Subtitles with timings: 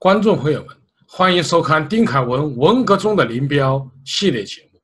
[0.00, 0.74] 观众朋友们，
[1.06, 4.80] 欢迎收看丁凯文《文革中的林彪》系列节目。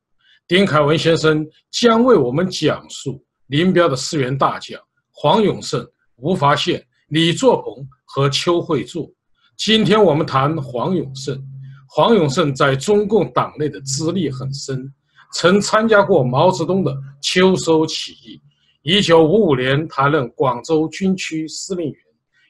[0.46, 4.78] 丁凯文先生将为我们讲述林彪的四员大将
[5.10, 5.82] 黄永胜、
[6.16, 9.10] 吴发宪、李作鹏和邱会作。
[9.56, 11.42] 今天我们谈黄永胜。
[11.88, 14.92] 黄永胜在中共党内的资历很深，
[15.32, 18.38] 曾参加过毛泽东的秋收起义。
[18.82, 21.98] 一九五五年，他任广州军区司令员。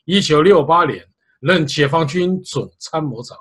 [0.04, 1.00] 一九六八年。
[1.46, 3.38] 任解放军总参谋长，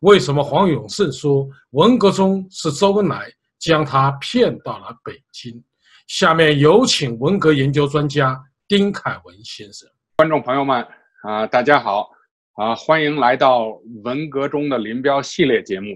[0.00, 3.30] 为什么黄永胜说文革中是周恩来
[3.60, 5.62] 将他骗到了北京？
[6.08, 8.36] 下面有请文革研究专家
[8.66, 9.88] 丁凯文先生。
[10.16, 10.84] 观众朋友们
[11.22, 12.10] 啊，大家好
[12.54, 13.68] 啊，欢迎来到
[14.02, 15.90] 文革中的林彪系列节目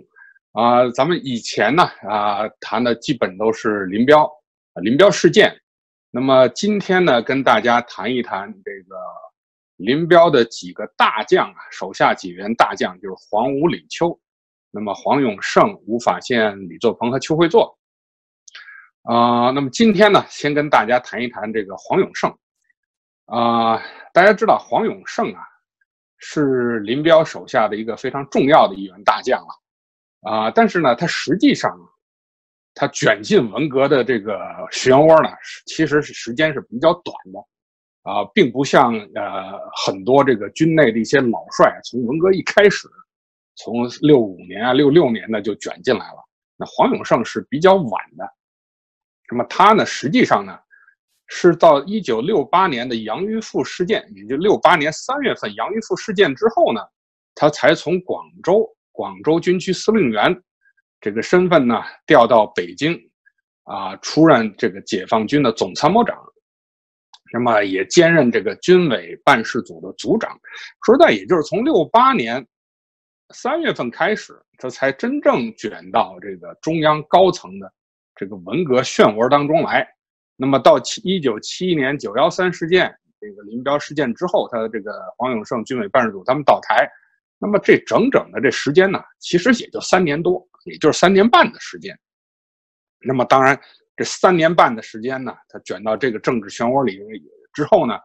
[0.53, 0.89] 啊。
[0.91, 4.23] 咱们以前呢啊谈的基本都是林彪
[4.75, 5.61] 啊林彪事件，
[6.13, 8.95] 那么今天呢跟大家谈一谈这个。
[9.79, 14.19] 林彪的几个大将啊，手下几员大将就是黄吴李邱，
[14.73, 17.79] 那么黄永胜、吴法宪、李作鹏和邱会作，
[19.03, 22.29] 啊，那么今天呢，先跟大家谈一谈这个黄永胜，
[23.27, 23.81] 啊，
[24.13, 25.41] 大家知道黄永胜啊，
[26.19, 31.73] 是林彪手下的一个非常重要的一员大将了，啊，但是呢，他实际上，
[32.75, 34.41] 他卷进文革的这个
[34.73, 35.31] 漩涡呢，
[35.67, 37.39] 其实是时间是比较短的。
[38.09, 39.53] 啊，并不像呃
[39.85, 42.89] 很多这个军内的一些老帅，从文革一开始，
[43.57, 46.29] 从六五年啊六六年呢就卷进来了。
[46.57, 48.25] 那黄永胜是比较晚的，
[49.31, 50.59] 那么他呢实际上呢
[51.27, 56.81] 是到一九六八年的杨玉富事件，也就六八年三月份杨玉富事件之后呢，
[57.35, 60.35] 他才从广州广州军区司令员
[60.99, 62.99] 这个身份呢调到北京，
[63.65, 66.17] 啊出任这个解放军的总参谋长。
[67.31, 70.31] 那么也兼任这个军委办事组的组长，
[70.85, 72.47] 说实在，也就是从六八年
[73.35, 77.71] 三月份开始，他才真正卷到这个中央高层的
[78.15, 79.87] 这个文革漩涡当中来。
[80.37, 82.91] 那么到七一九七一年九幺三事件
[83.21, 86.89] 这个林彪事件之后，他的这个黄永胜军委办事组他们倒台，
[87.39, 91.99] 那么这整整的这时间呢，其实也就三年多，也就是三年半的时间。
[93.01, 93.61] 那么当然。
[93.99, 97.01] 这三年半的时间呢，他卷到这个政治漩涡里
[97.53, 97.99] 之后呢，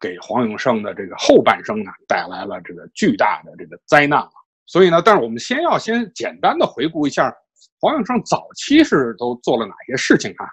[0.00, 4.30] 给黄永胜的这个后半生呢带来了这个巨大的这个灾难了。
[4.64, 7.30] 所以呢，但是我们先要先简单的回顾一下
[7.78, 10.46] 黄永胜早期是都做了哪些事情啊？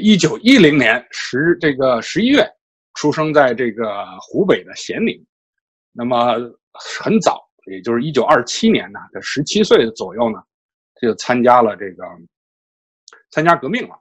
[0.00, 2.48] 一九一零年十这个十一月
[2.94, 5.22] 出生在这个湖北的咸宁，
[5.92, 6.34] 那么
[6.72, 10.42] 很早，也就是一九二七年呢，他十七岁左右呢，
[10.94, 12.04] 他就参加了这个。
[13.30, 13.94] 参加革命了，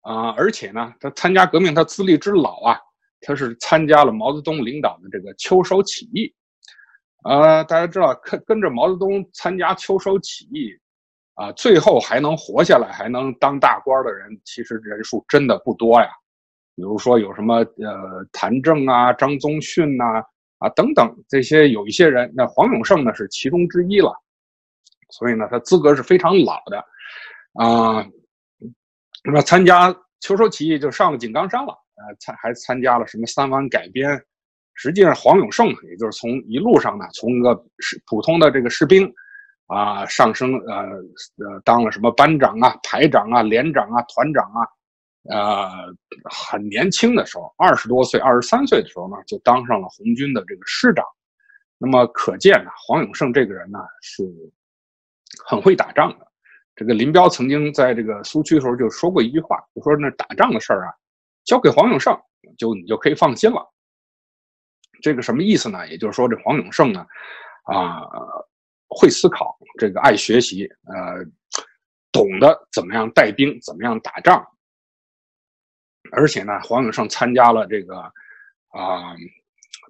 [0.00, 2.78] 啊，而且呢，他参加革命，他资历之老啊，
[3.20, 6.34] 他是参加了毛泽东领导的这个秋收起义，
[7.24, 10.70] 呃，大家知道，跟跟着毛泽东参加秋收起义，
[11.34, 16.08] 啊，最后还能活下来，还能当大官的人，其实人数真的不多呀。
[16.76, 20.04] 比如说有什么呃，谭政啊，张宗逊呐，
[20.58, 24.12] 啊等等这些，有一些人，那黄永胜呢是其中之一了，
[25.10, 26.84] 所以呢，他资格是非常老的，
[27.54, 28.04] 啊。
[29.24, 29.90] 那么参加
[30.20, 34.22] 秋收起义就上了井冈山了，呃，参还参加了什么三湾改编。
[34.74, 37.54] 实际上，黄永胜也就是从一路上呢，从一个
[38.06, 39.10] 普通的这个士兵，
[39.66, 40.74] 啊，上升呃
[41.38, 44.66] 呃，当了什么班长啊、排长啊、连长啊、团长啊，
[45.30, 45.70] 呃，
[46.24, 51.04] 很年轻的时候，二十多岁、二十三岁的时候呢，就当上了红军的这个师长。
[51.78, 54.24] 那么可见呢，黄永胜这个人呢，是
[55.46, 56.23] 很会打仗的。
[56.76, 60.92] 这个林彪曾经在这个苏区的时候就说过一句话，就说那打仗的事儿啊，
[61.44, 62.12] 交给黄永胜，
[62.58, 63.64] 就你就可以放心了。
[65.00, 65.88] 这个什么意思呢？
[65.88, 67.06] 也就是说，这黄永胜呢，
[67.64, 68.02] 啊，
[68.88, 71.24] 会思考，这个爱学习，呃，
[72.10, 74.44] 懂得怎么样带兵，怎么样打仗。
[76.10, 78.00] 而且呢，黄永胜参加了这个
[78.70, 79.14] 啊，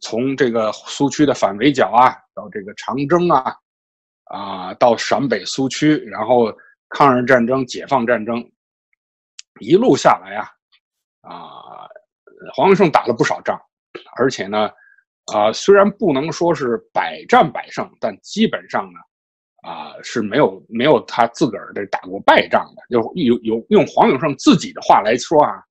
[0.03, 3.57] 从这个苏区的反围剿啊，到这个长征啊，
[4.25, 6.55] 啊，到陕北苏区，然后。
[6.95, 8.49] 抗日战争、解放战争
[9.59, 10.47] 一路下来啊，
[11.23, 11.89] 啊，
[12.55, 13.61] 黄永胜打了不少仗，
[14.17, 14.71] 而且呢，
[15.35, 22.83] 啊，虽然不能说是百战百胜，但基本上呢，啊，是没有没有他自个儿的打过败仗的。
[22.91, 25.65] 有有有用黄永胜自己的话来说啊，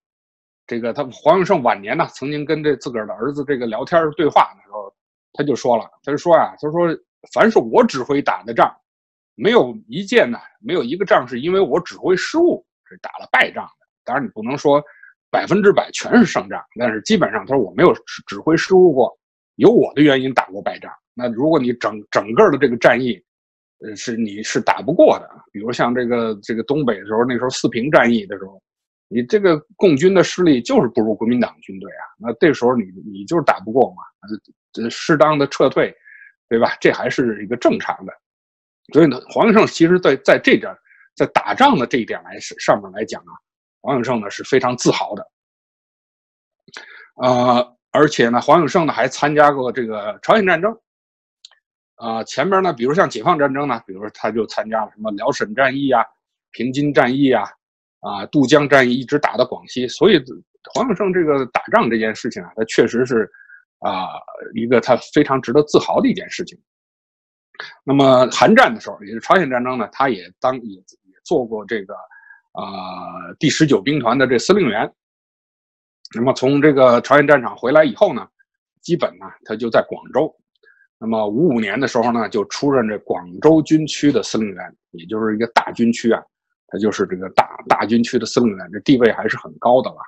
[0.68, 4.94] 这个他黄永胜晚年呢，曾经跟这自个儿的儿子这个聊天对话的时候，
[5.32, 6.90] 他就说了，他就说啊，他说
[7.32, 8.70] 凡是我指挥打的仗。
[9.36, 13.88] 没有一件呢，没有一个仗是因为我指挥失误是打了败仗的。
[14.04, 14.84] 当然，你不能说
[15.32, 17.94] 百分之百全是胜仗，但是基本上他说我没有
[18.28, 19.12] 指挥失误过，
[19.56, 20.92] 有我的原因打过败仗。
[21.14, 23.20] 那如果你整整个的这个战役，
[23.80, 25.30] 呃，是你是打不过的。
[25.52, 28.62] 比如像这个这个东北的时候，那时候四平战役的时候，
[29.08, 32.04] 你这个共军的势力就是不如国民党军队啊。
[32.20, 34.04] 那这时候你你就是打不过嘛，
[34.72, 35.96] 这适当的撤退，
[36.50, 36.76] 对吧？
[36.80, 38.14] 这还是一个正常的。
[38.92, 40.76] 所以呢，黄永胜其实在在这点，
[41.16, 43.32] 在打仗的这一点来上面来讲啊，
[43.82, 45.32] 黄永胜呢是非常自豪的。
[47.16, 50.78] 呃，而且呢，黄永胜呢还参加过这个朝鲜战争。
[51.96, 56.04] 啊，前边呢，比如像解放战争呢，比如他就参加了什么辽沈战役啊、
[56.52, 57.44] 平津战役啊、
[58.02, 59.88] 啊渡江战役，一直打到广西。
[59.88, 60.22] 所以
[60.74, 63.32] 黄永胜这个打仗这件事情啊，他确实是
[63.80, 64.10] 啊
[64.56, 66.60] 一个他非常值得自豪的一件事情。
[67.84, 70.84] 那么韩战的时候，也是朝鲜战争呢，他也当也也
[71.24, 71.94] 做过这个
[72.52, 74.92] 啊第十九兵团的这司令员。
[76.16, 78.28] 那么从这个朝鲜战场回来以后呢，
[78.82, 80.36] 基本呢他就在广州。
[81.00, 86.22] 那么五五年的时候呢，就出任这广州军区的司令员，也就是一个大军区啊，
[86.68, 90.02] 他就是这个大大军区的司令员，这地位还是很高的吧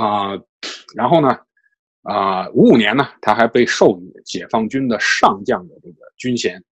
[0.00, 0.38] 啊。
[0.94, 1.36] 然后呢，
[2.02, 6.62] 啊五五年呢，他还被授予解放军的上将的这个军衔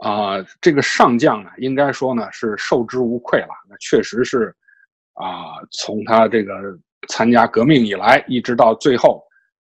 [0.00, 0.42] 啊。
[0.60, 4.54] 这个上将呢，应该说呢是受之无愧了，那确实是。
[5.14, 6.54] 啊，从他这个
[7.06, 9.22] 参加革命以来，一直到最后，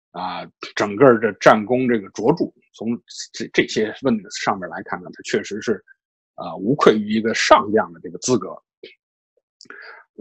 [0.10, 0.44] 啊，
[0.76, 3.00] 整个的战功这个卓著，从
[3.32, 5.74] 这这些问题上面来看呢，他确实是
[6.34, 8.60] 啊，无愧于一个上将的这个资格。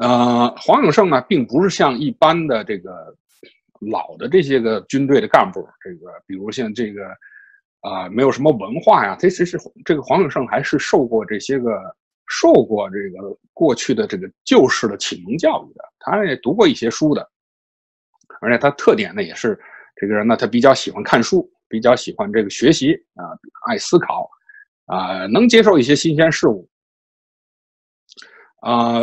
[0.03, 3.17] 呃，黄永胜呢，并不是像一般的这个
[3.91, 7.17] 老的这些个军队的干部，这个比如像这个
[7.85, 11.71] 啊，没有什么文化呀，他其实这个黄永胜还是受过这些个。
[12.27, 17.31] 受过这个过去的这个旧式的启蒙教育的，他也读过一些书的，
[18.41, 19.61] 而且他特点呢也是
[19.95, 23.29] 这个人呢，他比较喜欢看书，比较喜欢这个学习啊，
[23.69, 24.27] 爱思考
[24.87, 26.67] 啊，能接受一些新鲜事物
[28.61, 29.01] 啊。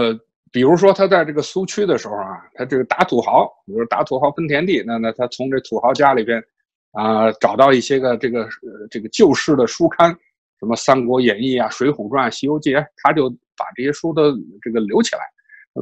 [0.51, 6.43] 比如说他在这个苏区的时候啊，他这个打土豪，比如打土豪分田地，那那他从这土豪家里边
[6.91, 10.15] 啊找到一些个这个呃这个旧式的书刊。
[10.59, 13.27] 什么《三国演义》啊，《水浒传》《西游记》，他就
[13.57, 15.21] 把这些书都这个留起来，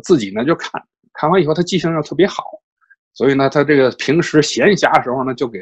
[0.06, 2.46] 自己呢就看看完以后，他记性又特别好，
[3.12, 5.60] 所以呢，他这个平时闲暇时候呢，就给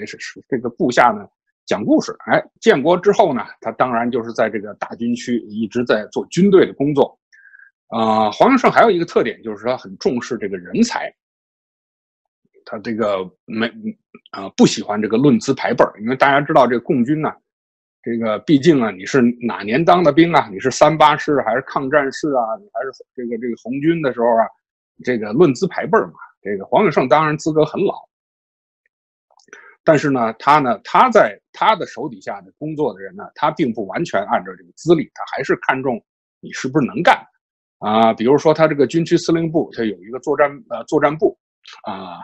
[0.47, 1.25] 这个部下呢
[1.65, 2.15] 讲故事。
[2.27, 7.17] 哎，建国之后呢，他当然就是在这个大军区一直在做军队的工作。
[7.87, 11.11] 啊，黄永胜还有一个特点，就是他很重视这个人才，
[12.69, 13.65] 他这个没
[14.31, 17.31] 啊不喜欢这个论资排辈，因为大家知道这个共军呢。
[18.03, 20.49] 这个毕竟啊，你是哪年当的兵啊？
[20.51, 22.43] 你是三八师还是抗战士啊？
[22.59, 24.43] 你还是这个这个红军的时候啊？
[25.03, 26.13] 这个论资排辈嘛。
[26.41, 28.07] 这个黄永胜当然资格很老，
[29.83, 36.01] 但是呢，他呢，他在他的手底下的工作的人呢，他并不完全按照这个资历，他还是看重
[36.39, 37.21] 你是不是能干
[37.79, 38.13] 啊。
[38.13, 41.37] 比如说他这个军区司令部，他有一个作战呃作战部
[41.83, 42.19] 啊，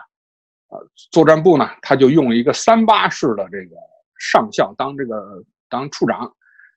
[0.74, 3.76] 呃作战部呢，他就用一个三八式的这个
[4.18, 5.42] 上校当这个。
[5.70, 6.32] 当处长，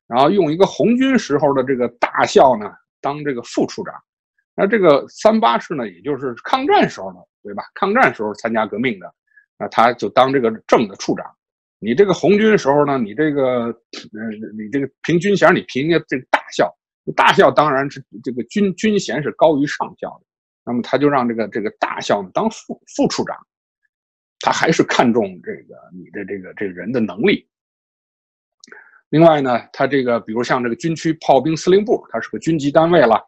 [0.07, 3.93] 然后用一个红军时候的这个大校呢当这个副处长，
[4.55, 7.63] 那这个三八式呢，也就是抗战时候的，对吧？
[7.75, 9.13] 抗战时候参加革命的，
[9.59, 11.29] 那他就当这个正的处长。
[11.77, 13.73] 你这个红军时候呢，你这个，呃，
[14.57, 16.75] 你这个凭军衔，你评个这个大校，
[17.15, 20.25] 大校当然是这个军军衔是高于上校的，
[20.65, 23.37] 那么他就让这个这个大校呢当副副处长，
[24.39, 27.47] 他还是看重这个你的这个这个人的能力。
[29.09, 33.23] 另外呢，他这个比如像这个军区炮兵司令部，它是个军级单位了。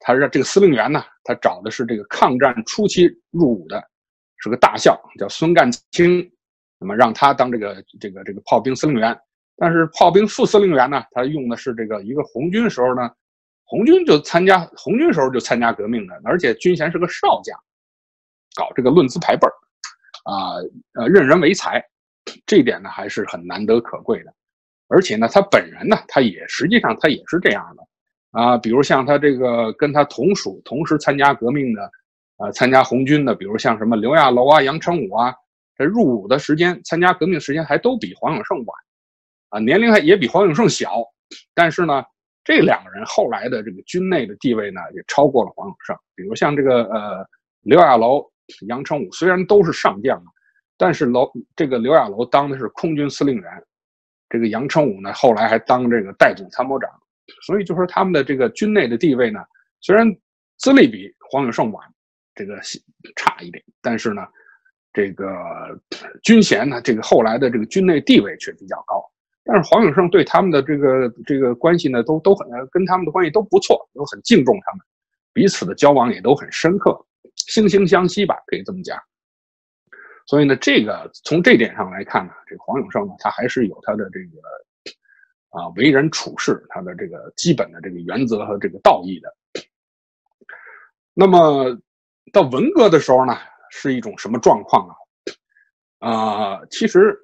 [0.00, 3.82] 他是这个司令员呢，他找的是这个抗战初期入伍的，
[4.36, 6.30] 是个大校，叫孙干清。
[6.78, 9.18] 那么让他当这个这个这个炮兵司令员。
[9.56, 13.10] 但是炮兵副司令员呢，他用的是这个一个红军时候呢，
[13.64, 17.58] 红军就参加红军时候就参加革命的，而且军衔是个少将，
[18.54, 19.52] 搞这个论资排辈儿，
[20.28, 20.56] 啊
[20.94, 21.82] 呃任人唯才，
[22.44, 24.34] 这一点呢还是很难得可贵的。
[24.90, 27.82] 而且呢，他本人呢，他也实际上他也是这样的，
[28.40, 31.82] 啊，比如像他这个跟他同属、同时参加革命的，
[32.38, 35.34] 啊，参加红军的，比如像什么刘亚楼啊、杨成武啊，
[35.76, 38.76] 这入伍的时间、参加革命时间还都比黄永胜晚，
[39.50, 41.04] 啊，年龄还也比黄永胜小，
[41.54, 42.02] 但是呢，
[42.42, 45.94] 这两个人后来的这个军内的地位呢，也超过了黄永胜。
[46.14, 47.26] 比如像这个呃
[47.60, 48.26] 刘亚楼、
[48.66, 50.22] 杨成武，虽然都是上将，
[50.76, 53.44] 但是楼这个刘亚楼当的是空军司令员。
[54.30, 56.90] 这个杨成武呢，后来还当这个代总参谋长，
[57.46, 59.40] 所以就说他们的这个军内的地位呢，
[59.80, 60.06] 虽然
[60.58, 61.82] 资历比黄永胜晚，
[62.34, 62.60] 这个
[63.16, 64.26] 差一点，但是呢，
[64.92, 65.26] 这个
[66.22, 69.02] 军衔呢，这个后来的这个军内地位却比较高。
[69.44, 74.80] 但是黄永胜对他们的这个这个关系呢，都都很跟他们的关系都不错，都很敬重他们，
[75.32, 77.02] 彼此的交往也都很深刻，
[77.48, 78.96] 惺惺相惜吧，可以这么讲。
[80.26, 84.38] 所以呢，这个从这点上来看呢，这个黄永胜呢，他还是有他的这个
[85.48, 89.34] 啊为人处事，他的这个基本的这个原则和这个道义的。
[91.14, 91.76] 那么
[92.32, 93.36] 到文革的时候呢，
[93.70, 94.94] 是一种什么状况啊？
[96.08, 97.18] 啊，其实。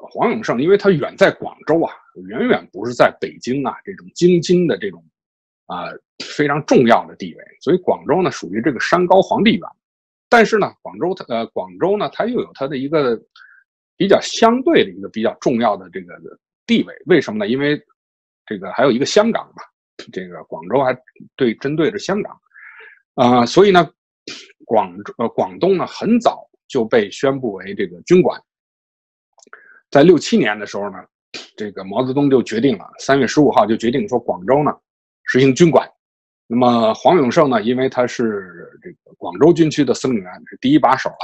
[0.00, 1.92] 黄永胜，因为他远在广州啊，
[2.28, 5.04] 远远不是在北京啊这种京津的这种
[5.68, 5.88] 啊
[6.36, 9.62] 非常重要的地位，所以广州呢属于这个山高皇帝远。
[10.28, 13.18] 但是呢，广州它呃广州呢，它又有它的一个
[13.96, 16.14] 比较相对的一个比较重要的这个
[16.66, 16.94] 地位。
[17.06, 17.48] 为什么呢？
[17.50, 17.80] 因为
[18.44, 19.62] 这个还有一个香港嘛，
[20.12, 20.94] 这个广州还
[21.34, 22.40] 对针对着香港
[23.14, 23.90] 啊，所以呢，
[24.66, 28.38] 广州呃广东呢很早就被宣布为这个军管。
[29.90, 30.98] 在六七年的时候呢，
[31.56, 34.70] 这个毛泽东就决定了，三月十五号就决定说广州呢
[35.28, 35.88] 实行军管。
[36.48, 41.16] 那么黄永胜呢，因为他是这个广州军区的司令员，是第一把手了，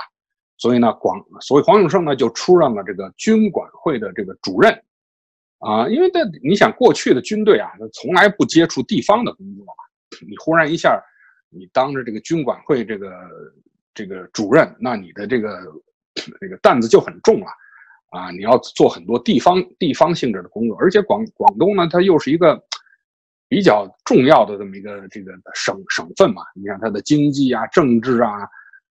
[0.59, 4.71] 所以呢广，所以黄永胜呢就出任了这个军管会的这个主任。
[5.61, 9.65] 啊，因为这你想过去的军队啊，他从来不接触地方的工作，
[10.29, 11.03] 你忽然一下
[11.49, 13.11] 你当着这个军管会这个
[13.95, 15.59] 这个主任，那你的这个
[16.39, 17.47] 这个担子就很重了。
[18.11, 22.63] 啊，你要做很多地方地方性质的工作，而且广广东呢，它又是一个
[23.49, 26.43] 比较重要的这么一个这个省省份嘛。
[26.55, 28.49] 你看它的经济啊、政治啊、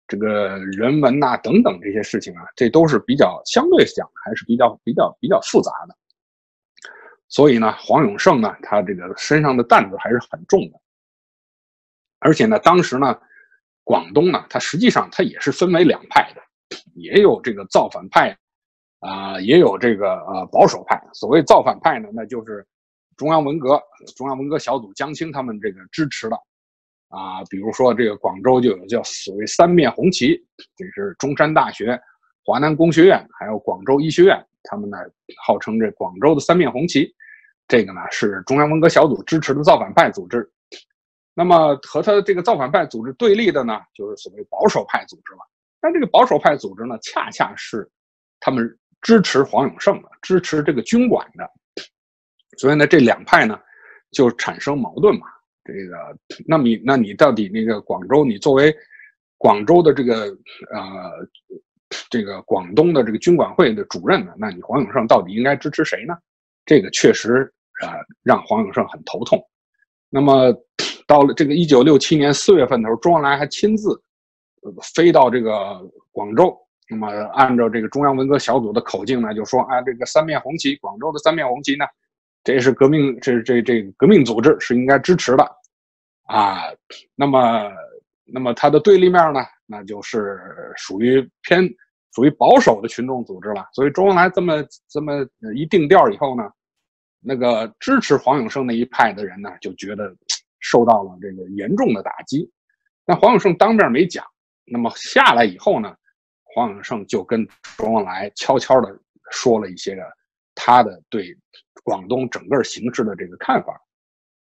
[0.06, 5.96] 这个人文呐等等这些事情啊，这都是比较相对讲还是比较比较比较复杂的。
[7.28, 10.80] 所以呢，黄永胜呢，他这个身上的担子还是很重的。
[12.20, 13.18] 而且呢，当时呢，
[13.84, 16.40] 广东呢，它实际上它也是分为两派的，
[16.94, 18.36] 也有这个造反派。
[19.00, 21.00] 啊，也有这个呃保守派。
[21.12, 22.66] 所谓造反派呢，那就是
[23.18, 23.78] 中央文革、
[24.16, 26.36] 中央文革小组江青他们这个支持的。
[27.08, 30.42] 啊，比如说这个广州就有叫所谓三面红旗，
[30.76, 32.00] 这是中山大学、
[32.44, 34.96] 华南工学院还有广州医学院，他们呢
[35.44, 37.14] 号称这广州的三面红旗。
[37.66, 40.48] 这个呢是中央文革小组支持的造反派组织。
[41.34, 45.40] 那么和他这个造反派组织对立的呢，就是所谓保守派组织了。
[45.80, 47.90] 但这个保守派组织呢，恰恰是
[48.38, 48.78] 他们。
[49.00, 51.48] 支持黄永胜的，支持这个军管的，
[52.58, 53.58] 所以呢，这两派呢
[54.10, 55.26] 就产生矛盾嘛。
[55.64, 55.96] 这个，
[56.46, 58.74] 那么你，那你到底那个广州，你作为
[59.38, 60.24] 广州的这个
[60.74, 61.28] 呃
[62.10, 66.14] 这个广东的这个军管会的主任呢，那你黄永胜到底应该支持谁呢？
[66.66, 67.50] 这个确实
[67.82, 69.42] 啊让黄永胜很头痛。
[70.10, 70.52] 那么
[71.06, 73.88] 到了这个一九六七年四月份的时候，周恩来还亲自
[74.94, 76.56] 飞到这个广州。
[76.90, 81.84] 那么，按照这个中央文革小组的口径呢，就说啊，这个三面红旗，广州的三面红旗呢，
[82.48, 85.44] 这是革命，这这这革命组织是应该支持的，
[86.22, 86.62] 啊，
[87.14, 87.70] 那么，
[88.24, 90.40] 那么它的对立面呢，那就是
[90.74, 91.62] 属于偏
[92.14, 93.68] 属于保守的群众组织了。
[93.74, 96.50] 所以周恩来这么这么一定调以后呢，
[97.20, 100.10] 那个支持黄永胜那一派的人呢，就觉得
[100.60, 102.50] 受到了这个严重的打击。
[103.04, 104.24] 那黄永胜当面没讲，
[104.64, 105.94] 那么下来以后呢？
[106.54, 108.98] 黄永胜就跟周恩来悄悄的
[109.30, 110.02] 说了一些个
[110.60, 111.32] 他的对
[111.84, 113.80] 广东整个形势的这个看法，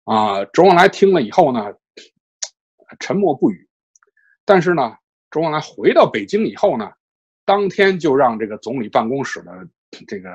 [0.03, 1.73] 啊，周恩来听了以后呢，
[2.99, 3.69] 沉默不语。
[4.45, 4.97] 但是呢，
[5.31, 6.91] 周恩来回到北京以后呢，
[7.45, 9.53] 当天就让这个总理办公室的
[10.09, 10.29] 这个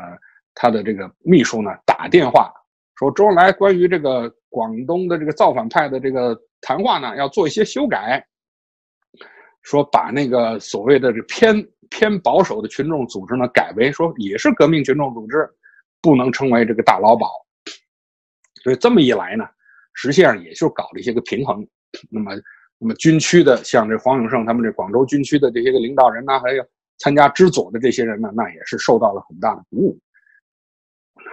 [0.55, 2.49] 他的这个秘书呢打电话
[2.95, 8.25] 说，周恩来关于这个广东的这个造反派的这个谈话呢，要做一些修改。
[9.63, 11.53] 说把那个所谓的这偏
[11.89, 15.45] 偏保守的群众组织呢，改为说也是革命群众组织，
[16.01, 17.29] 不能称为这个大劳保。
[18.63, 19.45] 所以这么一来呢，
[19.93, 21.65] 实际上也就搞了一些个平衡。
[22.09, 22.31] 那么，
[22.79, 26.65] 那么军区的像这黄永胜他们这广州军区的这些个领导人呢，还有
[26.97, 29.99] 参加知左的这些人呢，那也是受到了很大的鼓舞，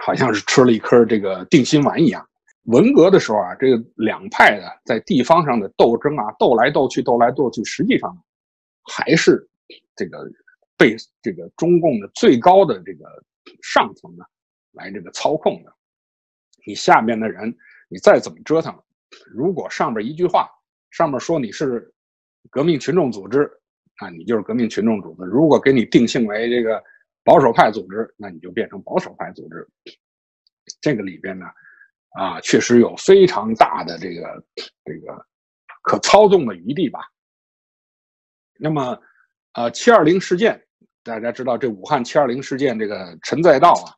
[0.01, 2.25] 好像是吃了一颗这个定心丸一样。
[2.63, 8.17] 文革的时候啊，这个两派的在地方上的斗争啊，斗来斗去，斗来斗去，实际上
[8.83, 9.47] 还是
[9.95, 10.25] 这个
[10.77, 13.05] 被这个中共的最高的这个
[13.61, 14.25] 上层呢
[14.75, 15.73] 来这个操控的。
[16.65, 17.55] 你下面的人，
[17.89, 18.77] 你再怎么折腾，
[19.25, 20.49] 如果上边一句话，
[20.91, 21.93] 上面说你是
[22.49, 23.49] 革命群众组织
[23.97, 26.83] 啊，你就是革命群众组织；如果给你定性为这个
[27.23, 29.67] 保守派组织，那你就变成保守派组织。
[30.81, 31.45] 这个里边呢。
[32.17, 34.41] 啊，确实有非常大的这个
[34.85, 35.25] 这个
[35.81, 37.01] 可操纵的余地吧。
[38.57, 38.97] 那么，
[39.51, 40.65] 呃，七二零事件
[41.03, 43.91] 大家知道这武汉七二零事件，这个陈再道啊，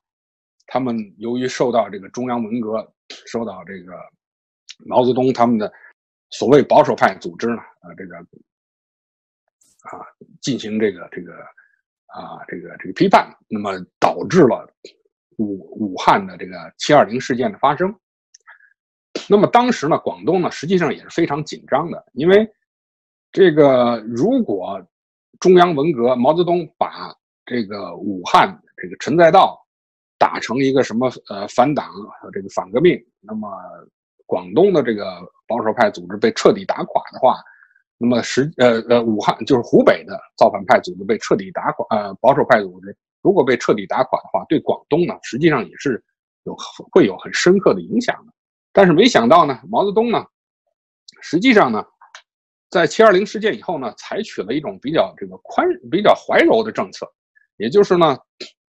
[0.67, 2.93] 他们由于受到这个中央文革，
[3.25, 3.93] 受到这个
[4.85, 5.71] 毛泽东他们的
[6.29, 10.05] 所谓保守派组织呢，啊，这个啊
[10.41, 11.33] 进行这个这个
[12.07, 14.69] 啊这个这个批判，那么导致了
[15.37, 17.93] 武武汉的这个七二零事件的发生。
[19.29, 22.47] 那么当时呢，广东呢实际上也是非常紧张的，因为
[23.31, 24.85] 这个如果
[25.39, 29.65] 中央文革，毛泽东把这个武汉这个陈再道
[30.17, 31.91] 打成一个什么呃反党
[32.33, 33.49] 这个反革命，那么
[34.25, 37.37] 广东的这个保守派组织被彻底打垮的话，
[37.97, 46.03] 那么实呃呃武汉就是湖北的造反派组织被彻底打垮，呃保守派组织如果被彻底打垮的话，对广东呢实际上也是
[46.43, 46.55] 有
[46.91, 48.33] 会有很深刻的影响的。
[48.73, 50.23] 但是没想到呢，毛泽东呢，
[51.21, 51.83] 实际上呢，
[52.69, 57.07] 在七二零事件以后呢，采取了一种比较这个宽、比较怀柔的政策，
[57.57, 58.17] 也就是呢，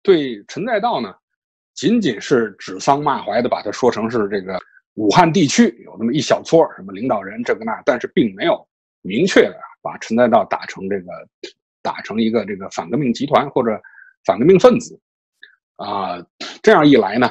[0.02, 1.14] 对陈再道呢，
[1.82, 4.56] 仅仅是指桑骂槐的把它说成是这个
[4.94, 8.64] 武汉地区有那么一小撮什么领导人这个那，但是并没有
[9.00, 11.06] 明确的把陈再道打成这个
[11.82, 13.82] 打成一个这个反革命集团或者
[14.24, 14.96] 反革命分子，
[15.74, 16.24] 啊，
[16.62, 17.26] 这样一来呢，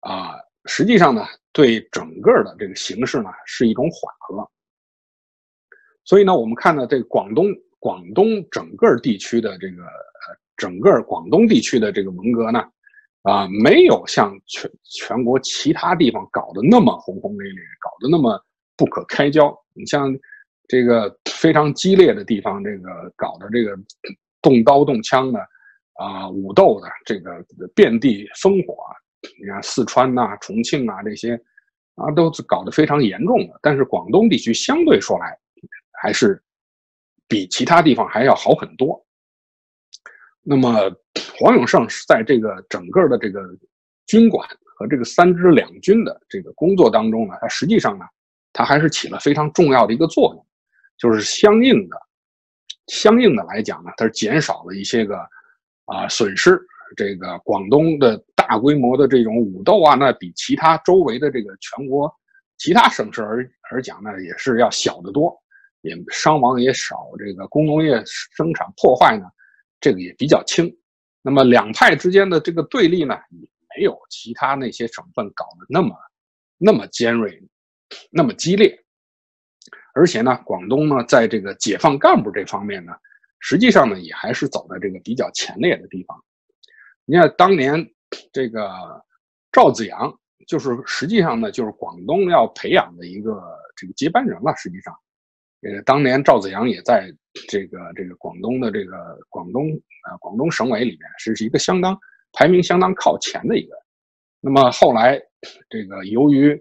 [0.00, 0.34] 啊，
[0.66, 1.24] 实际上呢。
[1.52, 4.48] 对整个的这个形势呢，是一种缓和。
[6.04, 7.46] 所以呢，我们看到这个广东
[7.80, 12.62] 广东整个地区的这个呃，整个广东地区的这个文革呢，
[13.22, 18.42] 啊，没有像全全国其他地方搞得那么轰轰烈烈，搞得那么
[18.76, 19.54] 不可开交。
[19.74, 20.10] 你像
[20.68, 23.76] 这个非常激烈的地方，这个搞的这个
[24.40, 25.38] 动刀动枪的
[25.94, 28.74] 啊，武斗的，这个遍地烽火。
[29.38, 31.34] 你看四川呐、重庆啊这些，
[31.96, 33.58] 啊都是搞得非常严重的。
[33.60, 35.36] 但是广东地区相对说来，
[36.02, 36.42] 还是
[37.28, 39.04] 比其他地方还要好很多。
[40.42, 40.90] 那么
[41.38, 43.40] 黄永胜是在这个整个的这个
[44.06, 48.04] 军管和这个三支两军的这个工作当中呢，他实际上呢，
[48.52, 50.46] 他还是起了非常重要的一个作用，
[50.98, 51.96] 就是相应的、
[52.86, 55.16] 相应的来讲呢，它是减少了一些个
[55.84, 56.60] 啊损失。
[56.96, 62.12] 这个广东的大规模的这种武斗啊，那比其他周围的这个全国
[62.58, 65.32] 其他省市而而讲呢，也是要小得多，
[65.82, 69.26] 也伤亡也少，这个工农业生产破坏呢，
[69.80, 70.70] 这个也比较轻。
[71.22, 75.94] 那么两派之间的这个对立呢，也没有其他那些省份搞得那么
[76.56, 77.42] 那么尖锐，
[78.10, 78.78] 那么激烈。
[79.92, 82.92] 而且呢，广东呢，在这个解放干部这方面呢，
[83.40, 86.16] 实际上呢，也还是走在这个比较前列的地方。
[87.04, 87.92] 你看，当年
[88.32, 88.70] 这个
[89.50, 90.16] 赵子阳，
[90.46, 93.42] 就是实际上呢，就是广东要培养的一个
[93.76, 94.54] 这个接班人了。
[94.56, 94.94] 实际上，
[95.62, 97.12] 呃，当年赵子阳也在
[97.48, 99.70] 这个这个广东的这个广东
[100.02, 101.98] 啊广东省委里面是是一个相当
[102.32, 103.74] 排名相当靠前的一个。
[104.40, 105.20] 那么后来，
[105.68, 106.52] 这个由于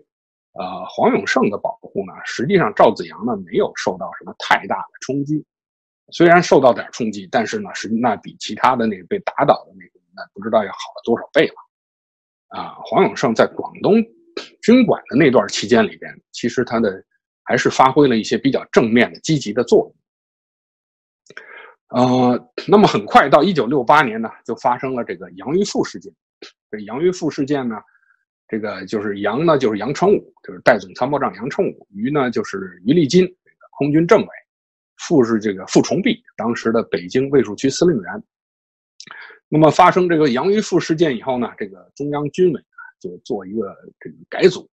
[0.53, 5.45] 呃黄永胜的保护呢，实际上赵子阳呢没有受到什么太大的冲击，
[6.12, 10.21] 虽然受到点冲击，但是呢是那比其他的那个被打倒的那个那。
[10.33, 11.55] 不知道要好了多少倍了，
[12.49, 12.75] 啊！
[12.83, 13.93] 黄永胜在广东
[14.62, 17.01] 军管的那段期间里边，其实他的
[17.49, 19.95] 还是发挥了一些比较正面的、积极的作用。
[21.88, 26.13] 呃，那么很快到一九六八年呢，就发生了这个杨玉富事件。
[26.69, 27.77] 这杨玉富事件呢，
[28.47, 33.27] 这个就是杨呢就是杨成武，就是代总参谋长杨成武；余呢就是余立金，
[33.79, 34.27] 空军政委；
[34.97, 38.23] 傅是这个傅崇碧，当时的北京卫戍区司令员。
[39.47, 42.62] 那么发生这个杨玉富事件以后呢，这个中央军委
[42.99, 44.69] 就做一个这个改组，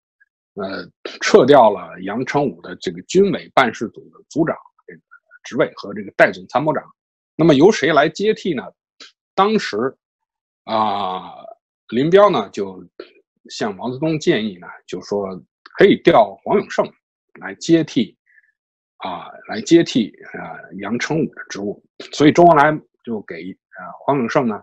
[0.54, 0.88] 呃，
[1.20, 5.00] 撤掉了杨成武的这个军委办事组的组长这个
[5.42, 6.84] 职位和这个代总参谋长。
[7.36, 8.62] 那么由谁来接替呢？
[9.34, 9.96] 当时
[10.64, 11.34] 啊，
[11.88, 12.84] 林彪呢就
[13.50, 15.26] 向毛泽东建议呢，就说
[15.76, 16.90] 可以调黄永胜
[17.40, 18.16] 来接替
[18.98, 21.84] 啊，来接替啊杨成武的职务。
[22.12, 23.56] 所以周恩来就给。
[23.76, 24.62] 啊，黄永胜呢，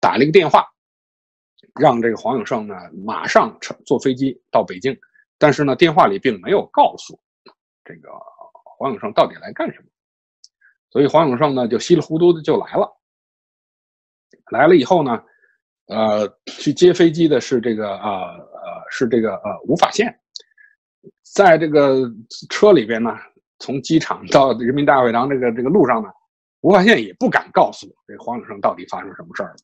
[0.00, 0.66] 打了一个电话，
[1.80, 4.98] 让这个黄永胜呢马上乘坐飞机到北京。
[5.38, 7.18] 但是呢，电话里并没有告诉
[7.84, 8.10] 这个
[8.64, 9.86] 黄永胜到底来干什么。
[10.90, 12.90] 所以黄永胜呢就稀里糊涂的就来了。
[14.50, 15.22] 来了以后呢，
[15.86, 20.12] 呃，去接飞机的是这个啊呃是这个呃吴法宪，
[21.34, 22.10] 在这个
[22.50, 23.14] 车里边呢，
[23.58, 26.08] 从机场到人民大会堂这个这个路上呢。
[26.62, 29.56] 吴法宪也不敢告诉这黄永胜到底发生什么事儿了，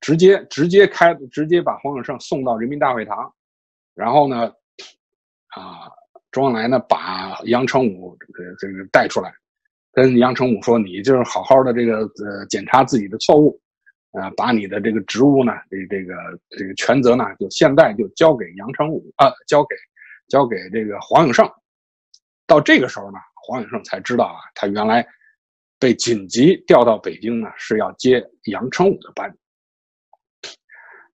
[0.00, 3.32] 直接直接开，直接把黄永胜送到人民大会堂，
[3.98, 4.46] 然后呢，
[5.48, 5.90] 啊，
[6.30, 9.34] 周恩来呢把杨成武这个这个带出来，
[9.90, 13.60] 跟杨成武说：“你就是好好的这个呃检查自己的错误，
[14.12, 16.14] 啊，把你的这个职务呢，这这个
[16.50, 19.74] 这个权责呢，就现在就交给杨成武啊，交给
[20.28, 21.44] 交给这个黄永胜。
[22.46, 25.04] 到这个时候呢，黄永胜才知道啊，他原来
[25.80, 29.36] 被紧急调到北京呢，是要接杨成武的班。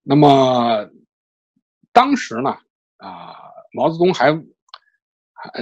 [0.03, 0.87] 那么
[1.92, 2.59] 当时呢，
[3.05, 3.37] 啊，
[3.73, 4.33] 毛泽东还。”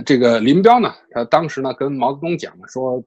[0.06, 3.02] 这个林彪呢，他当时呢跟毛泽东讲了，说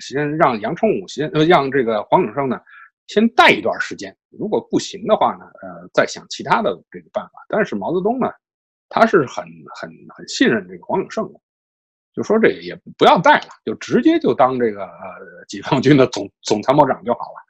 [0.00, 2.60] 先让杨成武先呃让这个黄永胜呢
[3.08, 7.32] 先带一段时间，如果不行的话呢，呃再想其他的这个办法。
[7.48, 8.30] 但是毛泽东呢，
[8.88, 11.40] 他是很很很信任这个黄永胜的，
[12.14, 17.42] 就说这也不要带了，就直接就当这个呃解放军的总总参谋长就好了，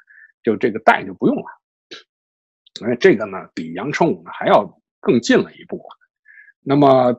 [0.42, 1.44] 就这个带就不用了。
[2.80, 4.64] 因为这个呢比杨成武呢还要
[5.00, 5.99] 更近了一步啊。
[6.62, 7.14] 那么。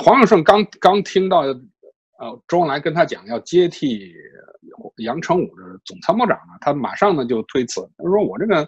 [0.00, 4.14] 黄永胜刚刚听到，呃，周恩来跟他讲要接替
[4.98, 8.62] 杨成武的总参谋长呢，他马上呢就推辞，他说我这个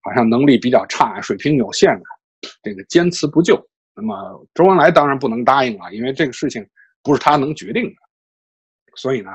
[0.00, 2.04] 好像能力比较差，水平有限的，
[2.62, 3.62] 这个坚持不就。
[3.94, 4.16] 那么
[4.54, 6.66] 周恩来当然不能答应了，因为这个事情
[7.02, 7.96] 不是他能决定的。
[8.96, 9.32] 所以呢，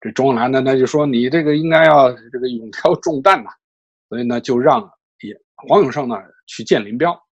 [0.00, 3.50] 这周恩来呢，那就说你这个应该要这个勇挑重担呐，
[4.08, 7.23] 所以呢就让也黄永胜呢去见林彪。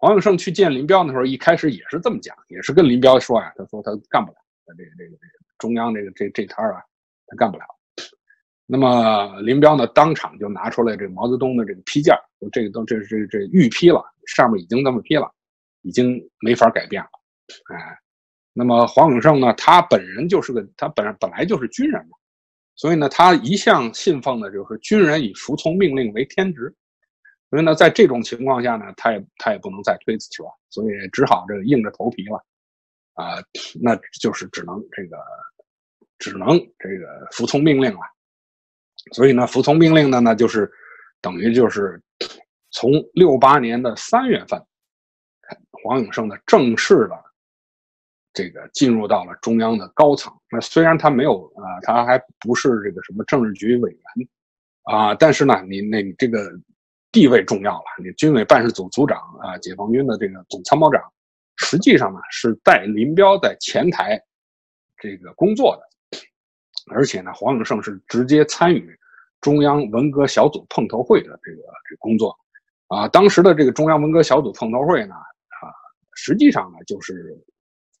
[0.00, 6.82] 黄永胜去见林彪的时候，一开始也是这么讲，也是跟林彪说啊，他说他干不了，这个这个这个中央这个这这摊啊，
[7.26, 7.64] 他干不了。
[8.64, 12.16] 那么林彪呢，当场就拿出来这毛泽东的这个批件，
[12.50, 15.30] 这个都这这这预批了，上面已经这么批了，
[15.82, 17.10] 已经没法改变了。
[17.74, 17.98] 哎，
[18.54, 22.16] 那么黄永胜呢，他本人就是个他本本来就是军人嘛，
[22.74, 26.74] 所以呢，他一向信奉的就是军人以服从命令为天职。
[27.50, 32.36] 所以呢，在这种情况下呢，他也他也不能再推辞去了，所以只好这个硬着头皮了，
[33.14, 33.42] 啊，
[33.82, 35.16] 那就是只能这个
[36.18, 38.00] 只能这个服从命令了。
[39.12, 40.70] 所以呢，服从命令的呢，就是
[41.20, 42.00] 等于就是
[42.70, 44.64] 从六八年的三月份，
[45.82, 47.20] 黄永胜呢正式的
[48.32, 50.32] 这个进入到了中央的高层。
[50.52, 54.28] 那虽然他没有啊，他还不是这个什么政治局委员
[54.84, 56.48] 啊，但是呢，你那你这个。
[57.12, 61.02] 地位重要了，你军委办事组组长啊，解放军的这个总参谋长，
[61.56, 64.20] 实际上呢是带林彪在前台
[64.96, 66.18] 这个工作的，
[66.94, 68.96] 而且呢，黄永胜是直接参与
[69.40, 72.38] 中央文革小组碰头会的这个这工作，
[72.86, 75.66] 啊，当时的这个中央文革小组碰头会呢，啊，
[76.14, 77.36] 实际上呢就是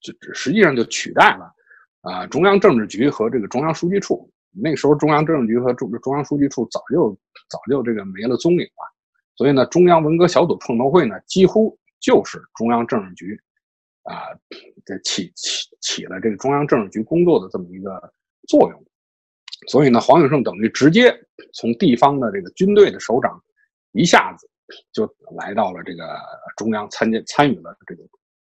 [0.00, 1.52] 就实际上就取代了
[2.02, 7.12] 啊中央政治局和这个中央书记处，那时候中央政治局和中中央书记处早就
[7.48, 8.89] 早就这个没了踪影了。
[9.40, 13.40] 所以呢，中央文革小组碰头会呢，几乎就是中央政治局，
[14.02, 14.36] 啊，
[14.84, 18.12] 这起起起了这个中央政治局工作的这么一个
[18.46, 18.84] 作用。
[19.66, 21.18] 所以呢，黄永胜等于直接
[21.54, 23.42] 从地方的这个军队的首长，
[23.92, 24.46] 一下子
[24.92, 26.20] 就来到了这个
[26.58, 28.02] 中央参加参与了这个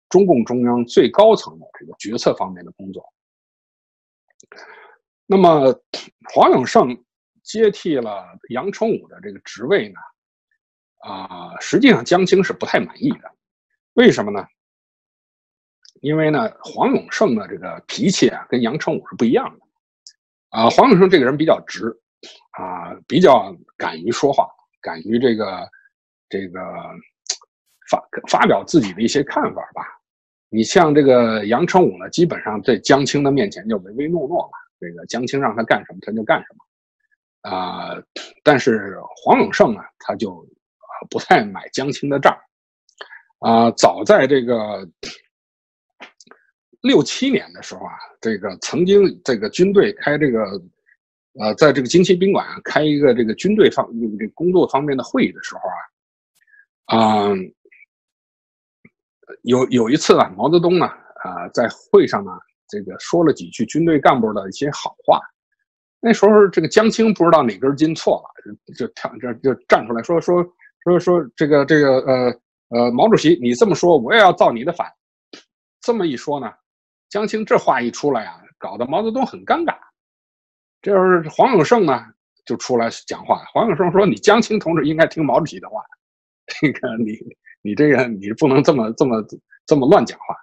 [0.09, 3.03] 中共中央最高层的这个决策方面的工作。
[5.25, 5.75] 那么，
[6.35, 6.95] 黄永胜
[7.41, 9.95] 接替了杨成武的这个职位呢？
[11.03, 13.29] 啊，实际上江青是不太满意的，
[13.93, 14.47] 为什么呢？
[15.99, 19.65] 因为呢，黄永胜的这个脾气啊，跟杨成武是不一样的。
[20.49, 21.93] 啊，黄永胜这个人比较直，
[22.51, 24.47] 啊，比较敢于说话，
[24.81, 25.69] 敢于这个
[26.29, 26.61] 这个
[27.89, 29.83] 发发表自己的一些看法吧。
[30.47, 37.51] 你像这个杨成武呢，基本上在江青的面前就唯唯诺诺了，这个江青让他干什么他就干什么。
[37.51, 38.01] 啊，
[38.41, 40.47] 但是黄永胜呢，他就。
[41.09, 42.37] 不太买江青的账，
[43.39, 44.87] 啊，早在这个
[46.81, 50.39] 六七年的时候啊，这个曾经这个军队开这个，
[51.39, 53.87] 呃，在这个京西宾馆开一个这个军队方
[54.17, 55.61] 这个工作方面的会议的时候
[56.85, 57.33] 啊，啊，
[59.43, 62.31] 有有一次啊，毛泽东呢，啊，在会上呢，
[62.67, 65.21] 这个说了几句军队干部的一些好话，
[66.01, 70.45] 那时候这个江青不知道哪根筋错了，就就跳这就站出来说说。
[70.83, 74.91] 所以说这个这个呃呃，毛主席，你这么说，我也要造你的反。
[75.81, 76.51] 这么一说呢，
[77.09, 79.75] 江青这话一出来啊，搞得毛泽东很尴尬。
[80.81, 82.03] 这时候黄永胜呢
[82.45, 83.43] 就出来讲话。
[83.53, 85.83] 黄永胜说：“你江青同志应该听毛主席的话，
[86.47, 87.17] 这个你
[87.61, 89.23] 你这个你不能这么这么
[89.65, 90.35] 这么乱讲话。”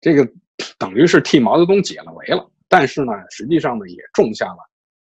[0.00, 0.28] 这个
[0.78, 2.50] 等于是替毛泽东解了围了。
[2.68, 4.58] 但是呢，实际上呢，也种下了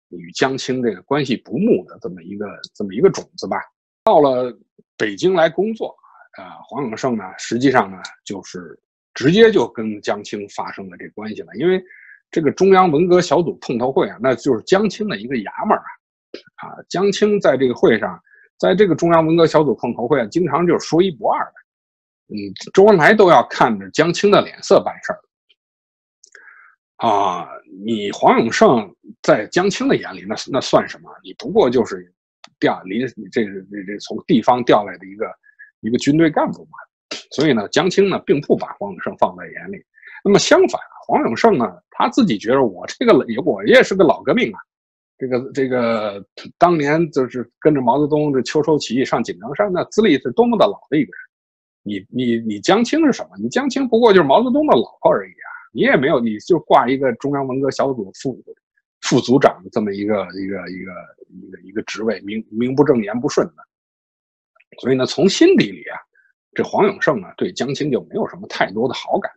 [0.10, 3.58] 与江青这个关系不睦的这么一个这么一个种子吧。
[4.04, 4.56] 到了
[4.98, 5.96] 北京来工作，
[6.38, 8.80] 啊，黄永胜呢，实际上呢，就是
[9.14, 11.54] 直接就跟江青发生了这关系了。
[11.56, 11.84] 因为
[12.32, 18.20] 这个中央文革小组碰头会啊，那就是江青的一个衙门啊，啊，江青在这个会上，
[18.58, 22.38] 在这个中央文革小组碰头会啊，经常就是说一不二的，嗯，
[22.74, 25.20] 周恩来都要看着江青的脸色办事儿。
[27.08, 27.50] 啊，
[27.84, 31.12] 你黄永胜在江青的眼里，那那算什么？
[31.24, 32.14] 你不过就是
[32.62, 35.30] 调离这个这这从地方调来的一个
[35.82, 36.78] 一个军队干部嘛。
[37.32, 39.84] 所以呢，江青呢并不把黄永胜放在眼里。
[40.24, 44.60] 那么相反，黄永胜呢，他自己觉得我这个也我也是个老革命啊，
[45.18, 46.24] 这个这个
[46.58, 51.20] 当年就是跟着毛泽东这秋收起义上井冈山，那资历是多么的老的一个人。
[51.84, 53.30] 你你你江青是什么？
[53.42, 55.50] 你江青不过就是毛泽东的老婆而已啊。
[55.74, 58.40] 你也没有，你就挂一个中央文革小组副
[59.02, 60.92] 副组长这么一个一个一个
[61.34, 63.54] 一个一个职位，名名不正言不顺的。
[64.80, 65.98] 所以呢，从心底里啊，
[66.54, 69.32] 这黄永胜呢对江青就没有什么太多的好感。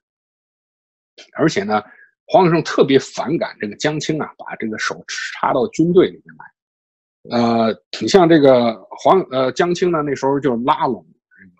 [1.37, 1.83] 而且呢，
[2.26, 7.38] 黄永胜特别反感这个江青啊，把这个手插到军队里面来。
[7.38, 11.04] 呃，你像这个黄呃江青呢，那时候就拉拢
[11.38, 11.52] 这个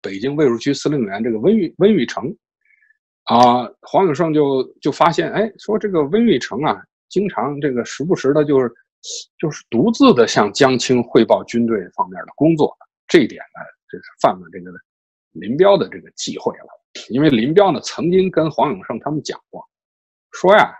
[0.00, 2.34] 北京卫戍区司令员这个温玉温玉成。
[3.24, 8.68] 啊，黄永胜就就发现，哎，说这个温玉成啊，经常这个时不时的，就是
[9.38, 12.76] 就是独自的向江青汇报军队方面的工作，
[13.08, 13.60] 这一点呢，
[13.90, 14.70] 就是犯了这个
[15.32, 16.66] 林彪的这个忌讳了。
[17.08, 19.66] 因为林彪呢，曾经跟黄永胜他们讲过，
[20.32, 20.72] 说呀，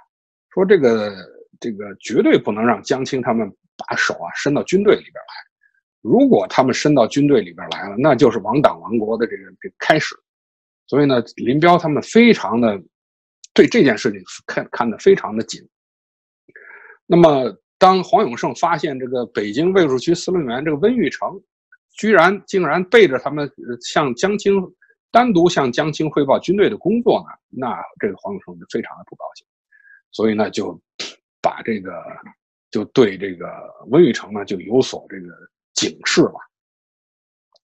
[0.51, 1.15] 说这个
[1.59, 5.35] 这个绝对不能让江青他们把手啊伸到军队里边来，
[6.01, 10.15] 如果他们伸到军队里边来了，那就是亡党亡国的这个这个开始。
[10.87, 12.79] 所以呢，林彪他们非常的
[13.55, 15.67] 对这件事情看看得非常的紧。
[17.07, 21.29] 那么，当黄永胜发现这个北京卫戍区司令员这个温玉成，
[21.91, 24.55] 居然竟然背着他们向江青
[25.11, 29.45] 单独向江青汇报军队的工作呢，那这个黄永胜就非常的不高兴。
[30.13, 30.81] 所以呢，就
[31.41, 32.01] 把这个
[32.71, 33.49] 就对这个
[33.89, 35.27] 温玉成呢就有所这个
[35.75, 36.35] 警示了。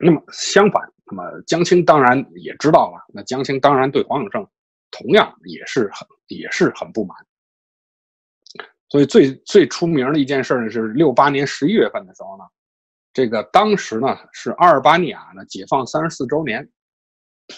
[0.00, 0.82] 那么相反。
[1.06, 4.44] 那么江青当然也知道了，那江青当然对黄永胜
[4.90, 7.16] 同样也是很也是很不满。
[8.88, 12.44] 所以最最出名的一件事呢，是六八年十一月份的时候呢，
[13.12, 16.66] 这个当时呢是阿尔巴尼亚呢解放三十四周年，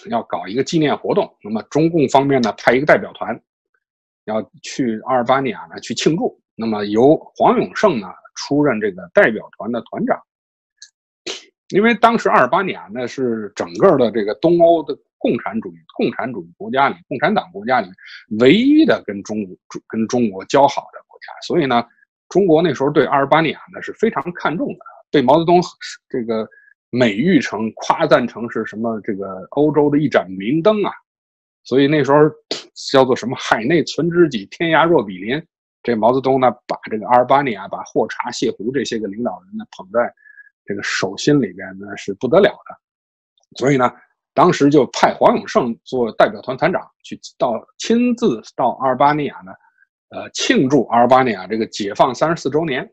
[0.08, 1.32] 要搞一个纪念活动。
[1.42, 3.40] 那么中共方面呢派一个代表团
[4.24, 6.40] 要去阿尔巴尼亚呢去庆祝。
[6.56, 10.20] 那么由黄永胜呢出任这个代表团的团长。
[11.68, 17.88] 因为当时阿尔巴尼亚呢是整个的这个东欧的共产主义共产主义国家里，共产党国家里
[18.40, 21.84] 唯一的跟中国跟中国交好的国家，所以呢，
[22.28, 24.78] 中国那时候对阿尔巴尼亚呢是非常看重的，
[25.10, 25.60] 被毛泽东
[26.08, 26.48] 这个
[26.90, 30.92] 美誉成夸赞成是什么这个欧洲的一盏明灯啊，
[31.64, 32.18] 所以那时候
[32.90, 35.40] 叫做什么海内存知己，天涯若比邻。
[35.82, 40.12] 这毛泽东呢把这个阿尔巴尼亚，把霍查、谢胡这些个领导人呢捧在。
[40.66, 43.90] 这个手心里边呢是不得了的，所以呢，
[44.34, 49.50] 当时就派黄永胜做代表团团长，去到亲自到阿尔巴尼亚呢，
[50.10, 52.88] 呃，庆祝阿尔巴尼亚这个解放三十四周年。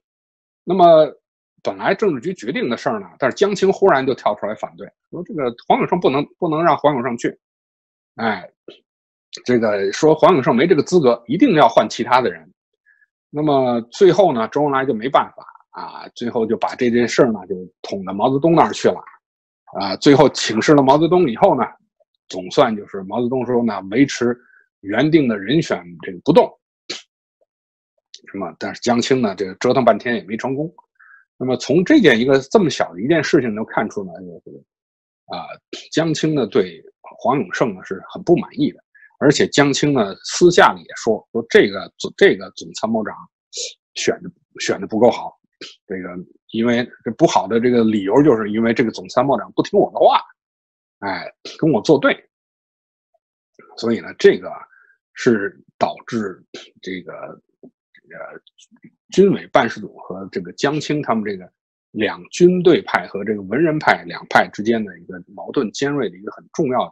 [0.64, 1.08] 那么
[1.62, 7.38] 本来政治局决定的事儿呢，但是江青忽然就跳出来反对，说这个黄永胜不能不能让黄永胜去，
[8.16, 8.50] 哎，
[9.46, 12.50] 这个说黄永胜没这个资格，一定要换其他的人。
[13.30, 15.44] 那么最后呢，周恩来就没办法。
[15.70, 19.00] 啊，最后就把这件事呢，就捅到毛泽东那儿去了。
[19.80, 21.64] 啊，最后请示了毛泽东以后呢，
[22.30, 24.36] 总算就是毛泽东说呢，维持
[24.80, 26.52] 原定的人选这个不动。
[28.32, 28.56] 什么？
[28.60, 30.74] 但是江青呢，这个折腾半天也没成功。
[31.38, 34.12] 那么从这件一个这么小的一件事情能看出呢，
[34.46, 34.58] 就是
[35.28, 35.46] 啊，
[35.92, 38.80] 江青呢对黄永胜呢是很不满意的，
[39.20, 43.16] 而且江青呢私下里也说说这个这个总参谋长
[43.94, 45.38] 选的选的不够好。
[45.88, 46.10] 这个，
[46.52, 50.22] 因为这不好的这个理由，就是因为这个总参谋长不听我的话，
[51.00, 51.26] 哎，
[51.58, 52.16] 跟我作对，
[53.76, 54.52] 所以呢，这个
[55.14, 56.44] 是导致
[56.80, 57.42] 这个
[58.12, 58.40] 呃
[59.10, 61.52] 军委办事组和这个江青他们这个
[61.92, 66.92] 两军队派和这个文人派两派之间的一个矛盾尖锐的一个很重要的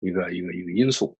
[0.00, 1.16] 一个一个一个一个因素。